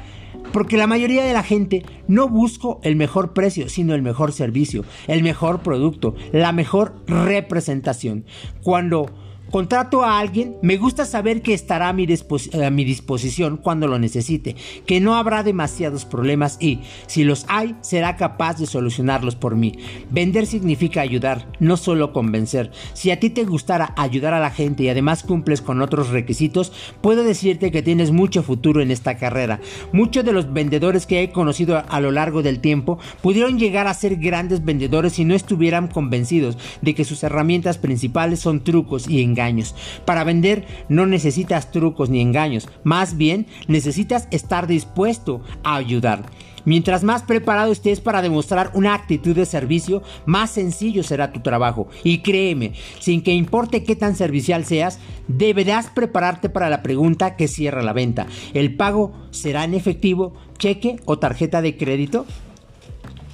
porque 0.56 0.78
la 0.78 0.88
mayoría 0.88 1.26
de 1.26 1.34
la 1.34 1.44
gente 1.44 1.84
no 2.08 2.30
busco 2.30 2.80
el 2.84 2.96
mejor 2.96 3.34
precio, 3.34 3.68
sino 3.68 3.94
el 3.94 4.02
mejor 4.02 4.32
servicio, 4.32 4.86
el 5.06 5.22
mejor 5.22 5.60
producto, 5.60 6.16
la 6.32 6.54
mejor 6.54 6.96
representación. 7.08 8.24
Cuando 8.64 9.06
contrato 9.56 10.04
a 10.04 10.20
alguien, 10.20 10.58
me 10.62 10.76
gusta 10.76 11.06
saber 11.06 11.42
que 11.42 11.54
estará 11.54 11.88
a 11.88 11.94
mi, 11.94 12.06
disposición 12.06 13.56
cuando 13.56 13.88
lo 13.88 13.98
necesite, 13.98 14.58
que 14.86 15.00
no 15.00 15.16
habrá 15.16 15.44
demasiados 15.44 16.04
problemas 16.04 16.58
y, 16.60 16.82
si 17.08 17.24
los 17.24 17.46
hay, 17.48 17.74
será 17.80 18.18
capaz 18.18 18.58
de 18.58 18.66
solucionarlos 18.66 19.38
por 19.38 19.56
mí. 19.56 19.72
Vender 20.10 20.46
significa 20.46 21.00
ayudar, 21.00 21.48
no 21.62 21.78
solo 21.78 22.12
convencer. 22.12 22.70
Si 22.92 23.12
a 23.12 23.20
ti 23.22 23.30
te 23.30 23.46
gustara 23.46 23.94
ayudar 23.96 24.34
a 24.34 24.42
la 24.42 24.52
gente 24.52 24.84
y 24.84 24.90
además 24.90 25.24
cumples 25.24 25.62
con 25.62 25.82
otros 25.82 26.10
requisitos, 26.10 26.74
puedo 27.00 27.24
decirte 27.24 27.72
que 27.72 27.82
tienes 27.82 28.12
mucho 28.12 28.44
futuro 28.44 28.82
en 28.82 28.92
esta 28.92 29.16
carrera. 29.16 29.62
Muchos 29.94 30.26
de 30.26 30.34
los 30.34 30.52
vendedores 30.52 31.06
que 31.06 31.24
he 31.24 31.32
conocido 31.32 31.82
a 31.88 32.02
lo 32.02 32.12
largo 32.12 32.44
del 32.44 32.60
tiempo 32.60 33.00
pudieron 33.22 33.58
llegar 33.58 33.88
a 33.88 33.94
ser 33.94 34.18
grandes 34.18 34.66
vendedores 34.66 35.14
si 35.14 35.24
no 35.24 35.34
estuvieran 35.34 35.88
convencidos 35.88 36.58
de 36.82 36.94
que 36.94 37.06
sus 37.06 37.24
herramientas 37.24 37.78
principales 37.78 38.42
son 38.42 38.62
trucos 38.62 39.08
y 39.08 39.24
engaños 39.24 39.45
para 40.06 40.24
vender 40.24 40.66
no 40.90 41.06
necesitas 41.06 41.72
trucos 41.72 42.10
ni 42.10 42.22
engaños, 42.22 42.68
más 42.84 43.18
bien 43.18 43.48
necesitas 43.68 44.28
estar 44.32 44.68
dispuesto 44.68 45.42
a 45.64 45.76
ayudar. 45.76 46.26
Mientras 46.66 47.04
más 47.04 47.22
preparado 47.22 47.72
estés 47.72 48.02
para 48.02 48.24
demostrar 48.24 48.72
una 48.74 48.96
actitud 48.96 49.36
de 49.36 49.46
servicio, 49.46 50.02
más 50.26 50.50
sencillo 50.50 51.04
será 51.04 51.32
tu 51.32 51.42
trabajo. 51.42 51.88
Y 52.04 52.20
créeme, 52.20 52.74
sin 53.00 53.22
que 53.22 53.34
importe 53.34 53.84
qué 53.84 53.96
tan 53.96 54.16
servicial 54.16 54.66
seas, 54.66 55.00
deberás 55.28 55.88
prepararte 55.88 56.50
para 56.50 56.70
la 56.70 56.82
pregunta 56.82 57.36
que 57.36 57.48
cierra 57.48 57.84
la 57.84 57.94
venta. 57.94 58.26
¿El 58.54 58.76
pago 58.76 59.14
será 59.30 59.64
en 59.64 59.76
efectivo, 59.76 60.34
cheque 60.58 61.00
o 61.06 61.20
tarjeta 61.20 61.62
de 61.62 61.78
crédito? 61.78 62.26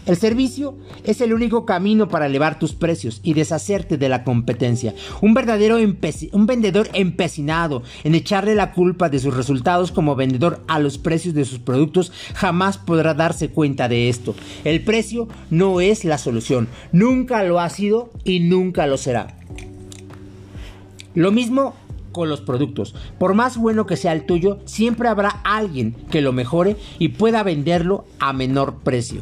El 0.08 0.18
servicio 0.18 0.76
es 1.04 1.22
el 1.22 1.32
único 1.32 1.66
camino 1.66 2.10
para 2.10 2.26
elevar 2.26 2.58
tus 2.58 2.74
precios 2.74 3.20
y 3.24 3.34
deshacerte 3.34 3.98
de 3.98 4.10
la 4.10 4.24
competencia. 4.24 4.96
Un 5.22 5.36
verdadero 5.36 5.78
un 5.78 6.46
vendedor 6.48 6.90
empecinado 6.94 7.84
en 8.04 8.16
echarle 8.16 8.56
la 8.56 8.72
culpa 8.72 9.10
de 9.10 9.20
sus 9.20 9.36
resultados 9.36 9.92
como 9.92 10.16
vendedor 10.16 10.64
a 10.68 10.80
los 10.80 10.98
precios 10.98 11.36
de 11.36 11.46
sus 11.46 11.60
productos 11.60 12.12
jamás 12.34 12.80
podrá 12.80 13.14
darse 13.14 13.50
cuenta 13.50 13.88
de 13.88 14.10
esto. 14.10 14.34
El 14.64 14.84
precio 14.84 15.28
no 15.52 15.82
es 15.82 16.04
la 16.04 16.18
solución, 16.18 16.68
nunca 16.92 17.44
lo 17.44 17.60
ha 17.60 17.70
sido 17.70 18.10
y 18.24 18.40
nunca 18.40 18.88
lo 18.88 18.98
será. 18.98 19.38
Lo 21.14 21.32
mismo 21.32 21.76
con 22.12 22.28
los 22.28 22.42
productos. 22.42 22.96
Por 23.20 23.36
más 23.36 23.58
bueno 23.58 23.86
que 23.86 23.98
sea 23.98 24.14
el 24.14 24.26
tuyo, 24.26 24.60
siempre 24.66 25.10
habrá 25.10 25.30
alguien 25.44 25.96
que 26.10 26.22
lo 26.22 26.34
mejore 26.34 26.76
y 27.00 27.10
pueda 27.10 27.44
venderlo 27.44 28.06
a 28.20 28.34
menor 28.34 28.80
precio. 28.84 29.22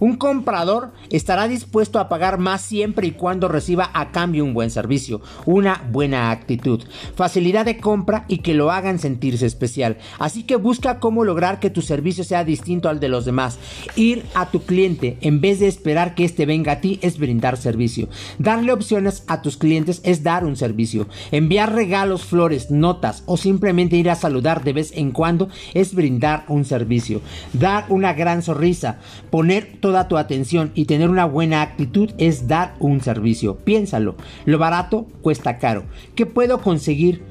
Un 0.00 0.16
comprador 0.16 0.92
estará 1.10 1.46
dispuesto 1.46 1.98
a 1.98 2.08
pagar 2.08 2.38
más 2.38 2.62
siempre 2.62 3.06
y 3.06 3.10
cuando 3.12 3.48
reciba 3.48 3.90
a 3.92 4.10
cambio 4.12 4.44
un 4.44 4.54
buen 4.54 4.70
servicio, 4.70 5.20
una 5.44 5.86
buena 5.92 6.30
actitud, 6.30 6.82
facilidad 7.14 7.66
de 7.66 7.76
compra 7.76 8.24
y 8.26 8.38
que 8.38 8.54
lo 8.54 8.70
hagan 8.70 8.98
sentirse 8.98 9.44
especial. 9.44 9.98
Así 10.18 10.44
que 10.44 10.56
busca 10.56 11.00
cómo 11.00 11.22
lograr 11.22 11.60
que 11.60 11.68
tu 11.68 11.82
servicio 11.82 12.24
sea 12.24 12.44
distinto 12.44 12.88
al 12.88 12.98
de 12.98 13.10
los 13.10 13.26
demás. 13.26 13.58
Ir 13.94 14.24
a 14.34 14.50
tu 14.50 14.62
cliente 14.62 15.18
en 15.20 15.42
vez 15.42 15.60
de 15.60 15.68
esperar 15.68 16.14
que 16.14 16.24
éste 16.24 16.46
venga 16.46 16.72
a 16.72 16.80
ti 16.80 16.98
es 17.02 17.18
brindar 17.18 17.58
servicio. 17.58 18.08
Darle 18.38 18.72
opciones 18.72 19.22
a 19.26 19.42
tus 19.42 19.58
clientes 19.58 20.00
es 20.04 20.22
dar 20.22 20.46
un 20.46 20.56
servicio. 20.56 21.08
Enviar 21.30 21.74
regalos, 21.74 22.24
flores, 22.24 22.70
notas 22.70 23.22
o 23.26 23.36
simplemente 23.36 23.96
ir 23.96 24.08
a 24.08 24.14
saludar 24.14 24.64
de 24.64 24.72
vez 24.72 24.92
en 24.96 25.10
cuando 25.12 25.50
es 25.74 25.94
brindar 25.94 26.44
un 26.48 26.64
servicio. 26.64 27.20
Dar 27.52 27.84
una 27.90 28.14
gran 28.14 28.42
sonrisa, 28.42 28.98
poner 29.30 29.78
toda 29.90 30.06
tu 30.06 30.18
atención 30.18 30.70
y 30.76 30.84
tener 30.84 31.10
una 31.10 31.24
buena 31.24 31.62
actitud 31.62 32.12
es 32.16 32.46
dar 32.46 32.76
un 32.78 33.00
servicio. 33.00 33.56
Piénsalo, 33.56 34.14
lo 34.44 34.56
barato 34.56 35.08
cuesta 35.20 35.58
caro. 35.58 35.82
¿Qué 36.14 36.26
puedo 36.26 36.60
conseguir? 36.60 37.24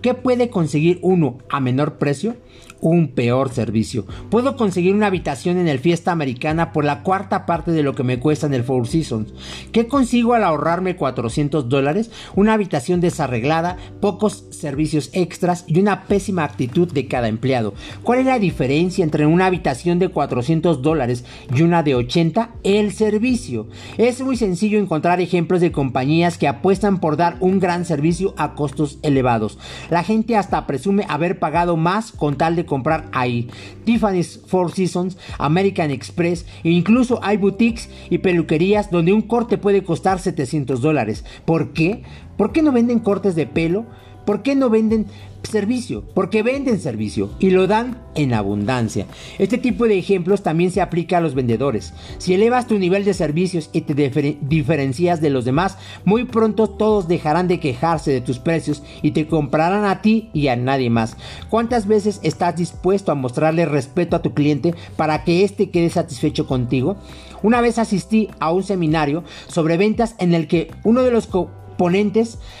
¿Qué 0.00 0.14
puede 0.14 0.48
conseguir 0.48 0.98
uno 1.02 1.36
a 1.50 1.60
menor 1.60 1.98
precio? 1.98 2.36
Un 2.80 3.08
peor 3.08 3.50
servicio. 3.50 4.06
Puedo 4.30 4.56
conseguir 4.56 4.94
una 4.94 5.06
habitación 5.06 5.58
en 5.58 5.68
el 5.68 5.78
Fiesta 5.78 6.12
Americana 6.12 6.72
por 6.72 6.84
la 6.84 7.02
cuarta 7.02 7.46
parte 7.46 7.72
de 7.72 7.82
lo 7.82 7.94
que 7.94 8.02
me 8.02 8.18
cuesta 8.18 8.46
en 8.46 8.54
el 8.54 8.64
Four 8.64 8.88
Seasons. 8.88 9.32
¿Qué 9.72 9.86
consigo 9.86 10.34
al 10.34 10.44
ahorrarme 10.44 10.96
400 10.96 11.68
dólares? 11.68 12.10
Una 12.34 12.54
habitación 12.54 13.00
desarreglada, 13.00 13.76
pocos 14.00 14.44
servicios 14.50 15.10
extras 15.12 15.64
y 15.66 15.78
una 15.78 16.04
pésima 16.04 16.44
actitud 16.44 16.90
de 16.92 17.06
cada 17.06 17.28
empleado. 17.28 17.74
¿Cuál 18.02 18.20
es 18.20 18.26
la 18.26 18.38
diferencia 18.38 19.04
entre 19.04 19.26
una 19.26 19.46
habitación 19.46 19.98
de 19.98 20.08
400 20.08 20.82
dólares 20.82 21.24
y 21.54 21.62
una 21.62 21.82
de 21.82 21.94
80? 21.94 22.50
El 22.62 22.92
servicio. 22.92 23.68
Es 23.98 24.20
muy 24.20 24.36
sencillo 24.36 24.78
encontrar 24.78 25.20
ejemplos 25.20 25.60
de 25.60 25.72
compañías 25.72 26.38
que 26.38 26.48
apuestan 26.48 27.00
por 27.00 27.16
dar 27.16 27.36
un 27.40 27.60
gran 27.60 27.84
servicio 27.84 28.34
a 28.36 28.54
costos 28.54 28.98
elevados. 29.02 29.58
La 29.90 30.02
gente 30.02 30.36
hasta 30.36 30.66
presume 30.66 31.04
haber 31.08 31.38
pagado 31.38 31.76
más 31.76 32.12
con 32.12 32.36
tal 32.36 32.56
de 32.56 32.66
comprar 32.70 33.08
ahí. 33.12 33.50
Tiffany's 33.84 34.40
Four 34.46 34.70
Seasons, 34.72 35.18
American 35.38 35.90
Express 35.90 36.46
e 36.62 36.70
incluso 36.70 37.18
hay 37.22 37.36
boutiques 37.36 37.90
y 38.08 38.18
peluquerías 38.18 38.90
donde 38.90 39.12
un 39.12 39.22
corte 39.22 39.58
puede 39.58 39.82
costar 39.82 40.20
700 40.20 40.80
dólares. 40.80 41.24
¿Por 41.44 41.72
qué? 41.72 42.04
¿Por 42.38 42.52
qué 42.52 42.62
no 42.62 42.70
venden 42.70 43.00
cortes 43.00 43.34
de 43.34 43.46
pelo? 43.46 43.84
¿Por 44.24 44.42
qué 44.42 44.54
no 44.54 44.70
venden 44.70 45.06
servicio? 45.42 46.04
Porque 46.14 46.42
venden 46.42 46.80
servicio 46.80 47.30
y 47.38 47.50
lo 47.50 47.66
dan 47.66 47.98
en 48.14 48.34
abundancia. 48.34 49.06
Este 49.38 49.58
tipo 49.58 49.86
de 49.86 49.98
ejemplos 49.98 50.42
también 50.42 50.70
se 50.70 50.80
aplica 50.80 51.18
a 51.18 51.20
los 51.20 51.34
vendedores. 51.34 51.92
Si 52.18 52.34
elevas 52.34 52.66
tu 52.66 52.78
nivel 52.78 53.04
de 53.04 53.14
servicios 53.14 53.70
y 53.72 53.82
te 53.82 53.94
diferencias 54.40 55.20
de 55.20 55.30
los 55.30 55.44
demás, 55.44 55.76
muy 56.04 56.24
pronto 56.24 56.68
todos 56.68 57.08
dejarán 57.08 57.48
de 57.48 57.60
quejarse 57.60 58.10
de 58.12 58.20
tus 58.20 58.38
precios 58.38 58.82
y 59.02 59.12
te 59.12 59.26
comprarán 59.26 59.84
a 59.84 60.02
ti 60.02 60.30
y 60.32 60.48
a 60.48 60.56
nadie 60.56 60.90
más. 60.90 61.16
¿Cuántas 61.48 61.86
veces 61.86 62.20
estás 62.22 62.56
dispuesto 62.56 63.12
a 63.12 63.14
mostrarle 63.14 63.66
respeto 63.66 64.16
a 64.16 64.22
tu 64.22 64.34
cliente 64.34 64.74
para 64.96 65.24
que 65.24 65.44
éste 65.44 65.70
quede 65.70 65.90
satisfecho 65.90 66.46
contigo? 66.46 66.96
Una 67.42 67.60
vez 67.60 67.78
asistí 67.78 68.28
a 68.38 68.52
un 68.52 68.62
seminario 68.62 69.24
sobre 69.48 69.76
ventas 69.76 70.14
en 70.18 70.34
el 70.34 70.46
que 70.46 70.70
uno 70.84 71.02
de 71.02 71.10
los 71.10 71.26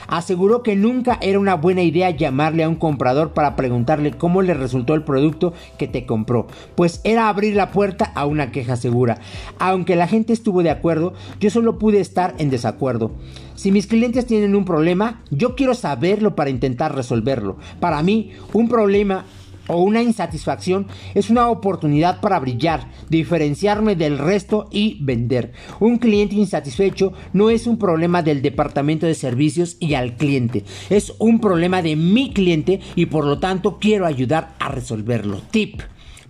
aseguró 0.06 0.62
que 0.62 0.76
nunca 0.76 1.18
era 1.20 1.38
una 1.38 1.54
buena 1.54 1.82
idea 1.82 2.10
llamarle 2.10 2.64
a 2.64 2.68
un 2.68 2.76
comprador 2.76 3.32
para 3.32 3.54
preguntarle 3.56 4.12
cómo 4.12 4.40
le 4.42 4.54
resultó 4.54 4.94
el 4.94 5.04
producto 5.04 5.52
que 5.78 5.88
te 5.88 6.06
compró, 6.06 6.46
pues 6.74 7.00
era 7.04 7.28
abrir 7.28 7.54
la 7.54 7.70
puerta 7.70 8.12
a 8.14 8.26
una 8.26 8.50
queja 8.50 8.76
segura. 8.76 9.18
Aunque 9.58 9.96
la 9.96 10.08
gente 10.08 10.32
estuvo 10.32 10.62
de 10.62 10.70
acuerdo, 10.70 11.12
yo 11.38 11.50
solo 11.50 11.78
pude 11.78 12.00
estar 12.00 12.34
en 12.38 12.50
desacuerdo. 12.50 13.12
Si 13.54 13.72
mis 13.72 13.86
clientes 13.86 14.24
tienen 14.24 14.54
un 14.54 14.64
problema, 14.64 15.22
yo 15.30 15.54
quiero 15.54 15.74
saberlo 15.74 16.34
para 16.34 16.48
intentar 16.48 16.94
resolverlo. 16.94 17.58
Para 17.78 18.02
mí, 18.02 18.32
un 18.54 18.68
problema 18.68 19.26
o 19.70 19.82
una 19.82 20.02
insatisfacción 20.02 20.86
es 21.14 21.30
una 21.30 21.48
oportunidad 21.48 22.20
para 22.20 22.40
brillar, 22.40 22.88
diferenciarme 23.08 23.96
del 23.96 24.18
resto 24.18 24.68
y 24.70 24.98
vender. 25.00 25.52
Un 25.78 25.98
cliente 25.98 26.34
insatisfecho 26.34 27.12
no 27.32 27.50
es 27.50 27.66
un 27.66 27.78
problema 27.78 28.22
del 28.22 28.42
departamento 28.42 29.06
de 29.06 29.14
servicios 29.14 29.76
y 29.80 29.94
al 29.94 30.16
cliente, 30.16 30.64
es 30.90 31.12
un 31.18 31.40
problema 31.40 31.82
de 31.82 31.96
mi 31.96 32.32
cliente 32.32 32.80
y 32.96 33.06
por 33.06 33.24
lo 33.24 33.38
tanto 33.38 33.78
quiero 33.78 34.06
ayudar 34.06 34.54
a 34.58 34.68
resolverlo. 34.68 35.40
Tip. 35.50 35.80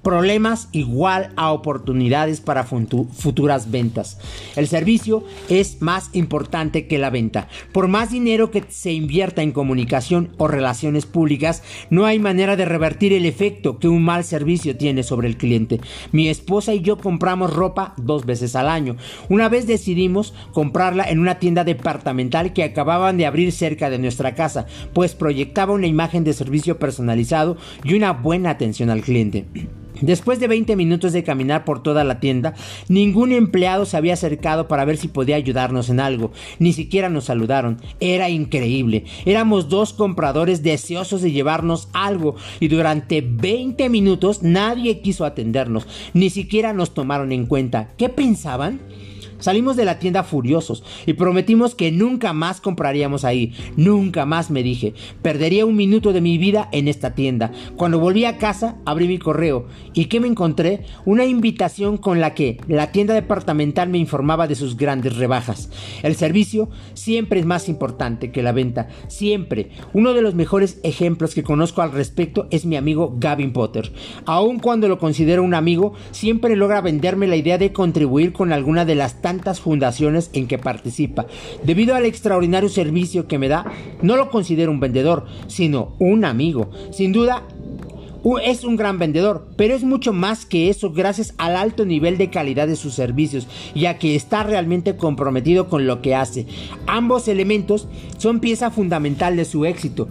Problemas 0.03 0.71
igual 0.73 1.31
a 1.37 1.53
oportunidades 1.53 2.41
para 2.41 2.65
futuras 2.65 3.71
ventas. 3.71 4.19
El 4.57 4.67
servicio 4.67 5.25
es 5.51 5.83
más 5.83 6.09
importante 6.15 6.87
que 6.87 6.97
la 6.97 7.11
venta. 7.11 7.49
Por 7.73 7.87
más 7.87 8.11
dinero 8.11 8.51
que 8.51 8.65
se 8.71 8.93
invierta 8.93 9.43
en 9.43 9.53
comunicación 9.53 10.31
o 10.39 10.49
relaciones 10.49 11.05
públicas, 11.05 11.63
no 11.91 12.07
hay 12.07 12.19
manera 12.19 12.57
de 12.57 12.65
revertir 12.65 13.13
el 13.13 13.27
efecto 13.27 13.79
que 13.79 13.89
un 13.89 14.03
mal 14.03 14.25
servicio 14.25 14.75
tiene 14.75 15.03
sobre 15.03 15.29
el 15.29 15.37
cliente. 15.37 15.81
Mi 16.13 16.29
esposa 16.29 16.73
y 16.73 16.81
yo 16.81 16.97
compramos 16.97 17.53
ropa 17.53 17.93
dos 17.99 18.25
veces 18.25 18.57
al 18.57 18.71
año. 18.71 18.97
Una 19.29 19.51
vez 19.51 19.67
decidimos 19.67 20.33
comprarla 20.53 21.05
en 21.05 21.19
una 21.19 21.39
tienda 21.39 21.63
departamental 21.63 22.55
que 22.55 22.65
acababan 22.65 23.19
de 23.19 23.27
abrir 23.27 23.53
cerca 23.53 23.91
de 23.91 23.99
nuestra 23.99 24.35
casa, 24.35 24.65
pues 24.95 25.15
proyectaba 25.15 25.75
una 25.75 25.87
imagen 25.87 26.25
de 26.25 26.33
servicio 26.33 26.79
personalizado 26.79 27.59
y 27.85 27.93
una 27.93 28.13
buena 28.13 28.49
atención 28.49 28.89
al 28.89 29.03
cliente. 29.03 29.45
Después 30.01 30.41
de 30.41 30.49
20 30.49 30.77
minutos 30.77 31.13
de 31.13 31.25
caminar 31.25 31.65
por 31.65 31.83
toda 31.83 32.05
la 32.05 32.21
tienda, 32.21 32.55
ningún 32.89 33.33
empleado 33.33 33.85
se 33.85 33.97
había 33.97 34.15
acercado 34.15 34.69
para 34.69 34.85
ver 34.85 34.97
si 34.97 35.09
podía 35.09 35.37
ayudarnos 35.37 35.91
en 35.91 36.01
algo. 36.01 36.33
Ni 36.59 36.73
siquiera 36.73 37.09
nos 37.09 37.25
saludaron. 37.25 37.81
Era 38.01 38.31
increíble. 38.31 39.05
Éramos 39.25 39.69
dos 39.69 39.93
compradores 39.93 40.63
deseosos 40.63 41.23
de 41.23 41.33
llevarnos 41.33 41.89
algo 41.93 42.37
y 42.61 42.69
durante 42.69 43.21
20 43.21 43.89
minutos 43.89 44.43
nadie 44.43 45.01
quiso 45.01 45.25
atendernos. 45.25 45.87
Ni 46.15 46.31
siquiera 46.31 46.73
nos 46.73 46.95
tomaron 46.95 47.33
en 47.33 47.47
cuenta. 47.47 47.89
¿Qué 47.97 48.09
pensaban? 48.09 48.81
Salimos 49.41 49.77
de 49.77 49.85
la 49.85 49.99
tienda 49.99 50.23
furiosos 50.23 50.85
y 51.07 51.15
prometimos 51.15 51.75
que 51.75 51.91
nunca 51.91 52.33
más 52.33 52.61
compraríamos 52.61 53.25
ahí. 53.25 53.55
Nunca 53.77 54.27
más 54.27 54.51
me 54.51 54.63
dije. 54.63 54.95
Perdería 55.23 55.67
un 55.67 55.77
minuto 55.77 56.13
de 56.13 56.21
mi 56.21 56.39
vida 56.39 56.69
en 56.73 56.89
esta 56.89 57.15
tienda. 57.15 57.53
Cuando 57.77 57.99
volví 57.99 58.25
a 58.25 58.39
casa, 58.39 58.77
abrí 58.85 59.09
mi 59.09 59.19
correo 59.19 59.67
y 59.93 60.07
¿qué 60.07 60.21
me 60.21 60.29
encontré? 60.29 60.85
Una 61.05 61.25
invitación 61.25 61.97
con 61.97 62.21
la 62.21 62.35
que 62.35 62.59
la 62.69 62.93
tienda 62.93 63.15
departamental 63.15 63.89
me 63.89 63.99
informaba 63.99 64.47
de 64.47 64.55
sus 64.55 64.77
grandes 64.77 65.17
rebajas. 65.17 65.71
El 66.03 66.15
servicio 66.15 66.69
siempre 66.95 67.41
es 67.41 67.47
más 67.47 67.69
importante 67.69 68.31
que 68.31 68.43
la 68.43 68.53
venta. 68.53 68.89
Siempre. 69.09 69.71
Uno 69.93 70.15
de 70.15 70.23
los 70.23 70.35
mejores 70.35 70.81
ejemplos 70.83 71.35
que 71.35 71.43
conozco 71.43 71.83
al 71.83 71.93
respecto 71.93 72.47
es 72.51 72.67
mi 72.67 72.77
amigo 72.77 73.17
Gavin 73.19 73.53
Potter. 73.53 73.93
Aun 74.27 74.59
cuando 74.59 74.89
lo 74.89 74.99
considero 74.99 75.43
un 75.43 75.55
amigo, 75.55 75.95
siempre 76.11 76.57
logra 76.57 76.81
venderme 76.81 77.27
la 77.27 77.37
idea 77.37 77.59
de 77.59 77.73
contribuir 77.73 78.33
con 78.33 78.53
alguna 78.53 78.85
de 78.85 78.95
las 78.95 79.23
tantas 79.31 79.61
fundaciones 79.61 80.29
en 80.33 80.49
que 80.49 80.59
participa. 80.59 81.27
Debido 81.63 81.95
al 81.95 82.05
extraordinario 82.05 82.69
servicio 82.69 83.29
que 83.29 83.39
me 83.39 83.49
da, 83.49 83.65
no 84.03 84.17
lo 84.17 84.29
considero 84.29 84.73
un 84.73 84.81
vendedor, 84.81 85.27
sino 85.47 85.95
un 86.01 86.25
amigo. 86.25 86.73
Sin 86.91 87.13
duda, 87.13 87.45
es 88.43 88.65
un 88.65 88.75
gran 88.75 88.99
vendedor, 88.99 89.47
pero 89.57 89.75
es 89.75 89.85
mucho 89.85 90.13
más 90.13 90.45
que 90.45 90.69
eso 90.69 90.91
gracias 90.91 91.33
al 91.39 91.55
alto 91.55 91.87
nivel 91.87 92.19
de 92.19 92.29
calidad 92.29 92.67
de 92.67 92.75
sus 92.75 92.95
servicios, 92.95 93.47
ya 93.73 93.99
que 93.99 94.17
está 94.17 94.43
realmente 94.43 94.97
comprometido 94.97 95.69
con 95.69 95.87
lo 95.87 96.03
que 96.03 96.17
hace. 96.17 96.47
Ambos 96.89 97.29
elementos 97.29 97.87
son 98.19 98.41
pieza 98.41 98.73
fundamental 98.73 99.37
de 99.37 99.45
su 99.45 99.65
éxito 99.65 100.09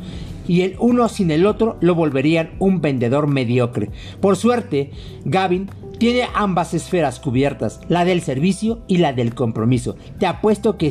y 0.48 0.62
el 0.62 0.78
uno 0.80 1.10
sin 1.10 1.30
el 1.30 1.46
otro 1.46 1.76
lo 1.82 1.94
volverían 1.94 2.52
un 2.60 2.80
vendedor 2.80 3.28
mediocre. 3.28 3.90
Por 4.22 4.38
suerte, 4.38 4.92
Gavin 5.26 5.70
tiene 6.00 6.27
ambas 6.34 6.74
esferas 6.74 7.20
cubiertas, 7.20 7.82
la 7.89 8.06
del 8.06 8.22
servicio 8.22 8.79
y 8.88 8.98
la 8.98 9.13
del 9.13 9.36
compromiso. 9.36 9.96
Te 10.18 10.25
apuesto 10.25 10.77
que 10.77 10.88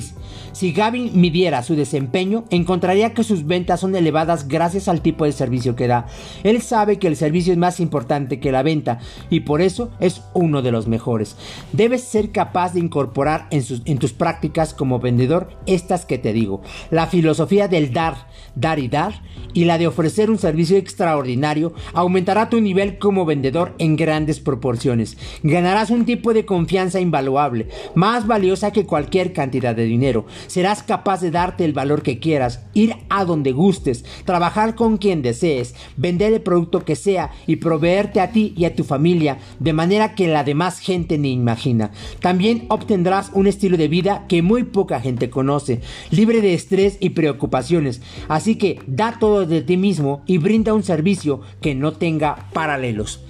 si 0.53 0.73
Gavin 0.73 1.21
midiera 1.21 1.63
su 1.63 1.77
desempeño, 1.77 2.45
encontraría 2.51 3.15
que 3.15 3.25
sus 3.25 3.47
ventas 3.47 3.81
son 3.81 3.95
elevadas 3.95 4.49
gracias 4.49 4.89
al 4.89 5.03
tipo 5.03 5.25
de 5.25 5.33
servicio 5.33 5.77
que 5.77 5.87
da. 5.87 6.07
Él 6.43 6.63
sabe 6.63 6.99
que 6.99 7.09
el 7.09 7.17
servicio 7.17 7.53
es 7.53 7.59
más 7.59 7.81
importante 7.81 8.41
que 8.41 8.53
la 8.53 8.63
venta 8.63 8.99
y 9.31 9.41
por 9.41 9.61
eso 9.61 9.91
es 10.01 10.23
uno 10.35 10.63
de 10.63 10.73
los 10.73 10.89
mejores. 10.89 11.37
Debes 11.73 12.03
ser 12.03 12.31
capaz 12.33 12.75
de 12.75 12.81
incorporar 12.81 13.47
en, 13.51 13.65
en 13.85 13.99
tus 13.99 14.13
prácticas 14.13 14.75
como 14.75 14.99
vendedor 14.99 15.49
estas 15.67 16.05
que 16.05 16.19
te 16.19 16.33
digo. 16.33 16.63
La 16.91 17.07
filosofía 17.07 17.69
del 17.69 17.93
dar, 17.93 18.27
dar 18.55 18.79
y 18.79 18.89
dar 18.89 19.23
y 19.55 19.65
la 19.65 19.79
de 19.79 19.87
ofrecer 19.87 20.31
un 20.31 20.39
servicio 20.39 20.77
extraordinario 20.77 21.73
aumentará 21.95 22.49
tu 22.49 22.61
nivel 22.61 22.99
como 22.99 23.25
vendedor 23.25 23.75
en 23.79 23.97
grandes 23.97 24.41
proporciones. 24.41 25.17
Ganarás 25.43 25.91
un 25.91 26.05
tipo 26.05 26.35
de 26.35 26.45
confianza 26.45 27.01
invaluable, 27.01 27.69
más 27.95 28.27
valiosa 28.27 28.73
que 28.73 28.87
cualquier 28.87 29.33
cantidad 29.33 29.75
de 29.75 29.85
dinero. 29.85 30.18
Serás 30.47 30.83
capaz 30.83 31.21
de 31.21 31.31
darte 31.31 31.65
el 31.65 31.73
valor 31.73 32.03
que 32.03 32.19
quieras, 32.19 32.61
ir 32.75 32.95
a 33.09 33.25
donde 33.25 33.53
gustes, 33.53 34.05
trabajar 34.25 34.75
con 34.75 34.97
quien 34.97 35.23
desees, 35.23 35.75
vender 35.97 36.33
el 36.33 36.43
producto 36.43 36.85
que 36.85 36.97
sea 36.97 37.31
y 37.47 37.57
proveerte 37.57 38.21
a 38.21 38.33
ti 38.33 38.55
y 38.57 38.65
a 38.65 38.75
tu 38.75 38.85
familia 38.85 39.39
de 39.59 39.73
manera 39.73 40.15
que 40.15 40.29
la 40.29 40.45
demás 40.45 40.81
gente 40.81 41.19
ni 41.19 41.33
imagina. 41.33 41.91
También 42.21 42.67
obtendrás 42.69 43.31
un 43.35 43.47
estilo 43.47 43.77
de 43.77 43.89
vida 43.89 44.25
que 44.29 44.43
muy 44.43 44.65
poca 44.65 45.01
gente 45.01 45.31
conoce, 45.31 45.81
libre 46.11 46.41
de 46.41 46.55
estrés 46.55 46.97
y 47.01 47.11
preocupaciones. 47.11 48.01
Así 48.29 48.57
que 48.57 48.81
da 48.87 49.19
todo 49.19 49.47
de 49.47 49.63
ti 49.63 49.77
mismo 49.77 50.23
y 50.27 50.39
brinda 50.39 50.75
un 50.75 50.83
servicio 50.83 51.41
que 51.61 51.75
no 51.75 51.93
tenga 51.93 52.49
paralelos. 52.53 53.21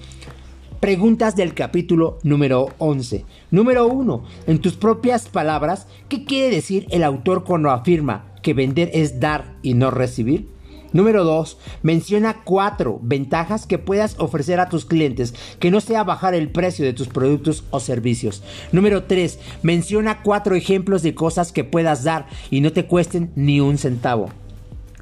Preguntas 0.80 1.34
del 1.34 1.54
capítulo 1.54 2.20
número 2.22 2.68
11. 2.78 3.24
Número 3.50 3.88
1. 3.88 4.24
En 4.46 4.60
tus 4.60 4.74
propias 4.74 5.28
palabras, 5.28 5.88
¿qué 6.08 6.24
quiere 6.24 6.54
decir 6.54 6.86
el 6.90 7.02
autor 7.02 7.42
cuando 7.42 7.70
afirma 7.70 8.26
que 8.44 8.54
vender 8.54 8.88
es 8.94 9.18
dar 9.18 9.56
y 9.62 9.74
no 9.74 9.90
recibir? 9.90 10.46
Número 10.92 11.24
2. 11.24 11.58
Menciona 11.82 12.44
cuatro 12.44 13.00
ventajas 13.02 13.66
que 13.66 13.78
puedas 13.78 14.14
ofrecer 14.20 14.60
a 14.60 14.68
tus 14.68 14.84
clientes 14.84 15.34
que 15.58 15.72
no 15.72 15.80
sea 15.80 16.04
bajar 16.04 16.34
el 16.34 16.48
precio 16.48 16.84
de 16.84 16.92
tus 16.92 17.08
productos 17.08 17.64
o 17.70 17.80
servicios. 17.80 18.44
Número 18.70 19.02
3. 19.02 19.40
Menciona 19.62 20.22
cuatro 20.22 20.54
ejemplos 20.54 21.02
de 21.02 21.12
cosas 21.12 21.50
que 21.50 21.64
puedas 21.64 22.04
dar 22.04 22.28
y 22.50 22.60
no 22.60 22.72
te 22.72 22.86
cuesten 22.86 23.32
ni 23.34 23.58
un 23.58 23.78
centavo. 23.78 24.28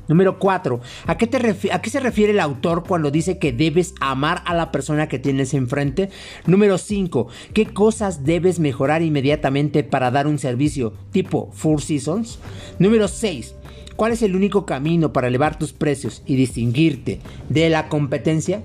Número 0.08 0.38
4. 0.38 0.80
¿A 1.06 1.16
qué, 1.16 1.28
¿A 1.72 1.82
qué 1.82 1.90
se 1.90 2.00
refiere 2.00 2.32
el 2.32 2.40
autor 2.40 2.84
cuando 2.86 3.10
dice 3.10 3.38
que 3.38 3.52
debes 3.52 3.94
amar 4.00 4.42
a 4.44 4.54
la 4.54 4.70
persona 4.70 5.08
que 5.08 5.18
tienes 5.18 5.54
enfrente? 5.54 6.10
Número 6.46 6.78
5. 6.78 7.28
¿Qué 7.52 7.66
cosas 7.66 8.25
debes 8.25 8.58
mejorar 8.58 9.02
inmediatamente 9.02 9.84
para 9.84 10.10
dar 10.10 10.26
un 10.26 10.38
servicio 10.38 10.92
tipo 11.10 11.50
Four 11.52 11.82
Seasons? 11.82 12.38
Número 12.78 13.08
6. 13.08 13.54
¿Cuál 13.96 14.12
es 14.12 14.22
el 14.22 14.36
único 14.36 14.66
camino 14.66 15.12
para 15.12 15.28
elevar 15.28 15.58
tus 15.58 15.72
precios 15.72 16.22
y 16.26 16.36
distinguirte 16.36 17.20
de 17.48 17.70
la 17.70 17.88
competencia? 17.88 18.62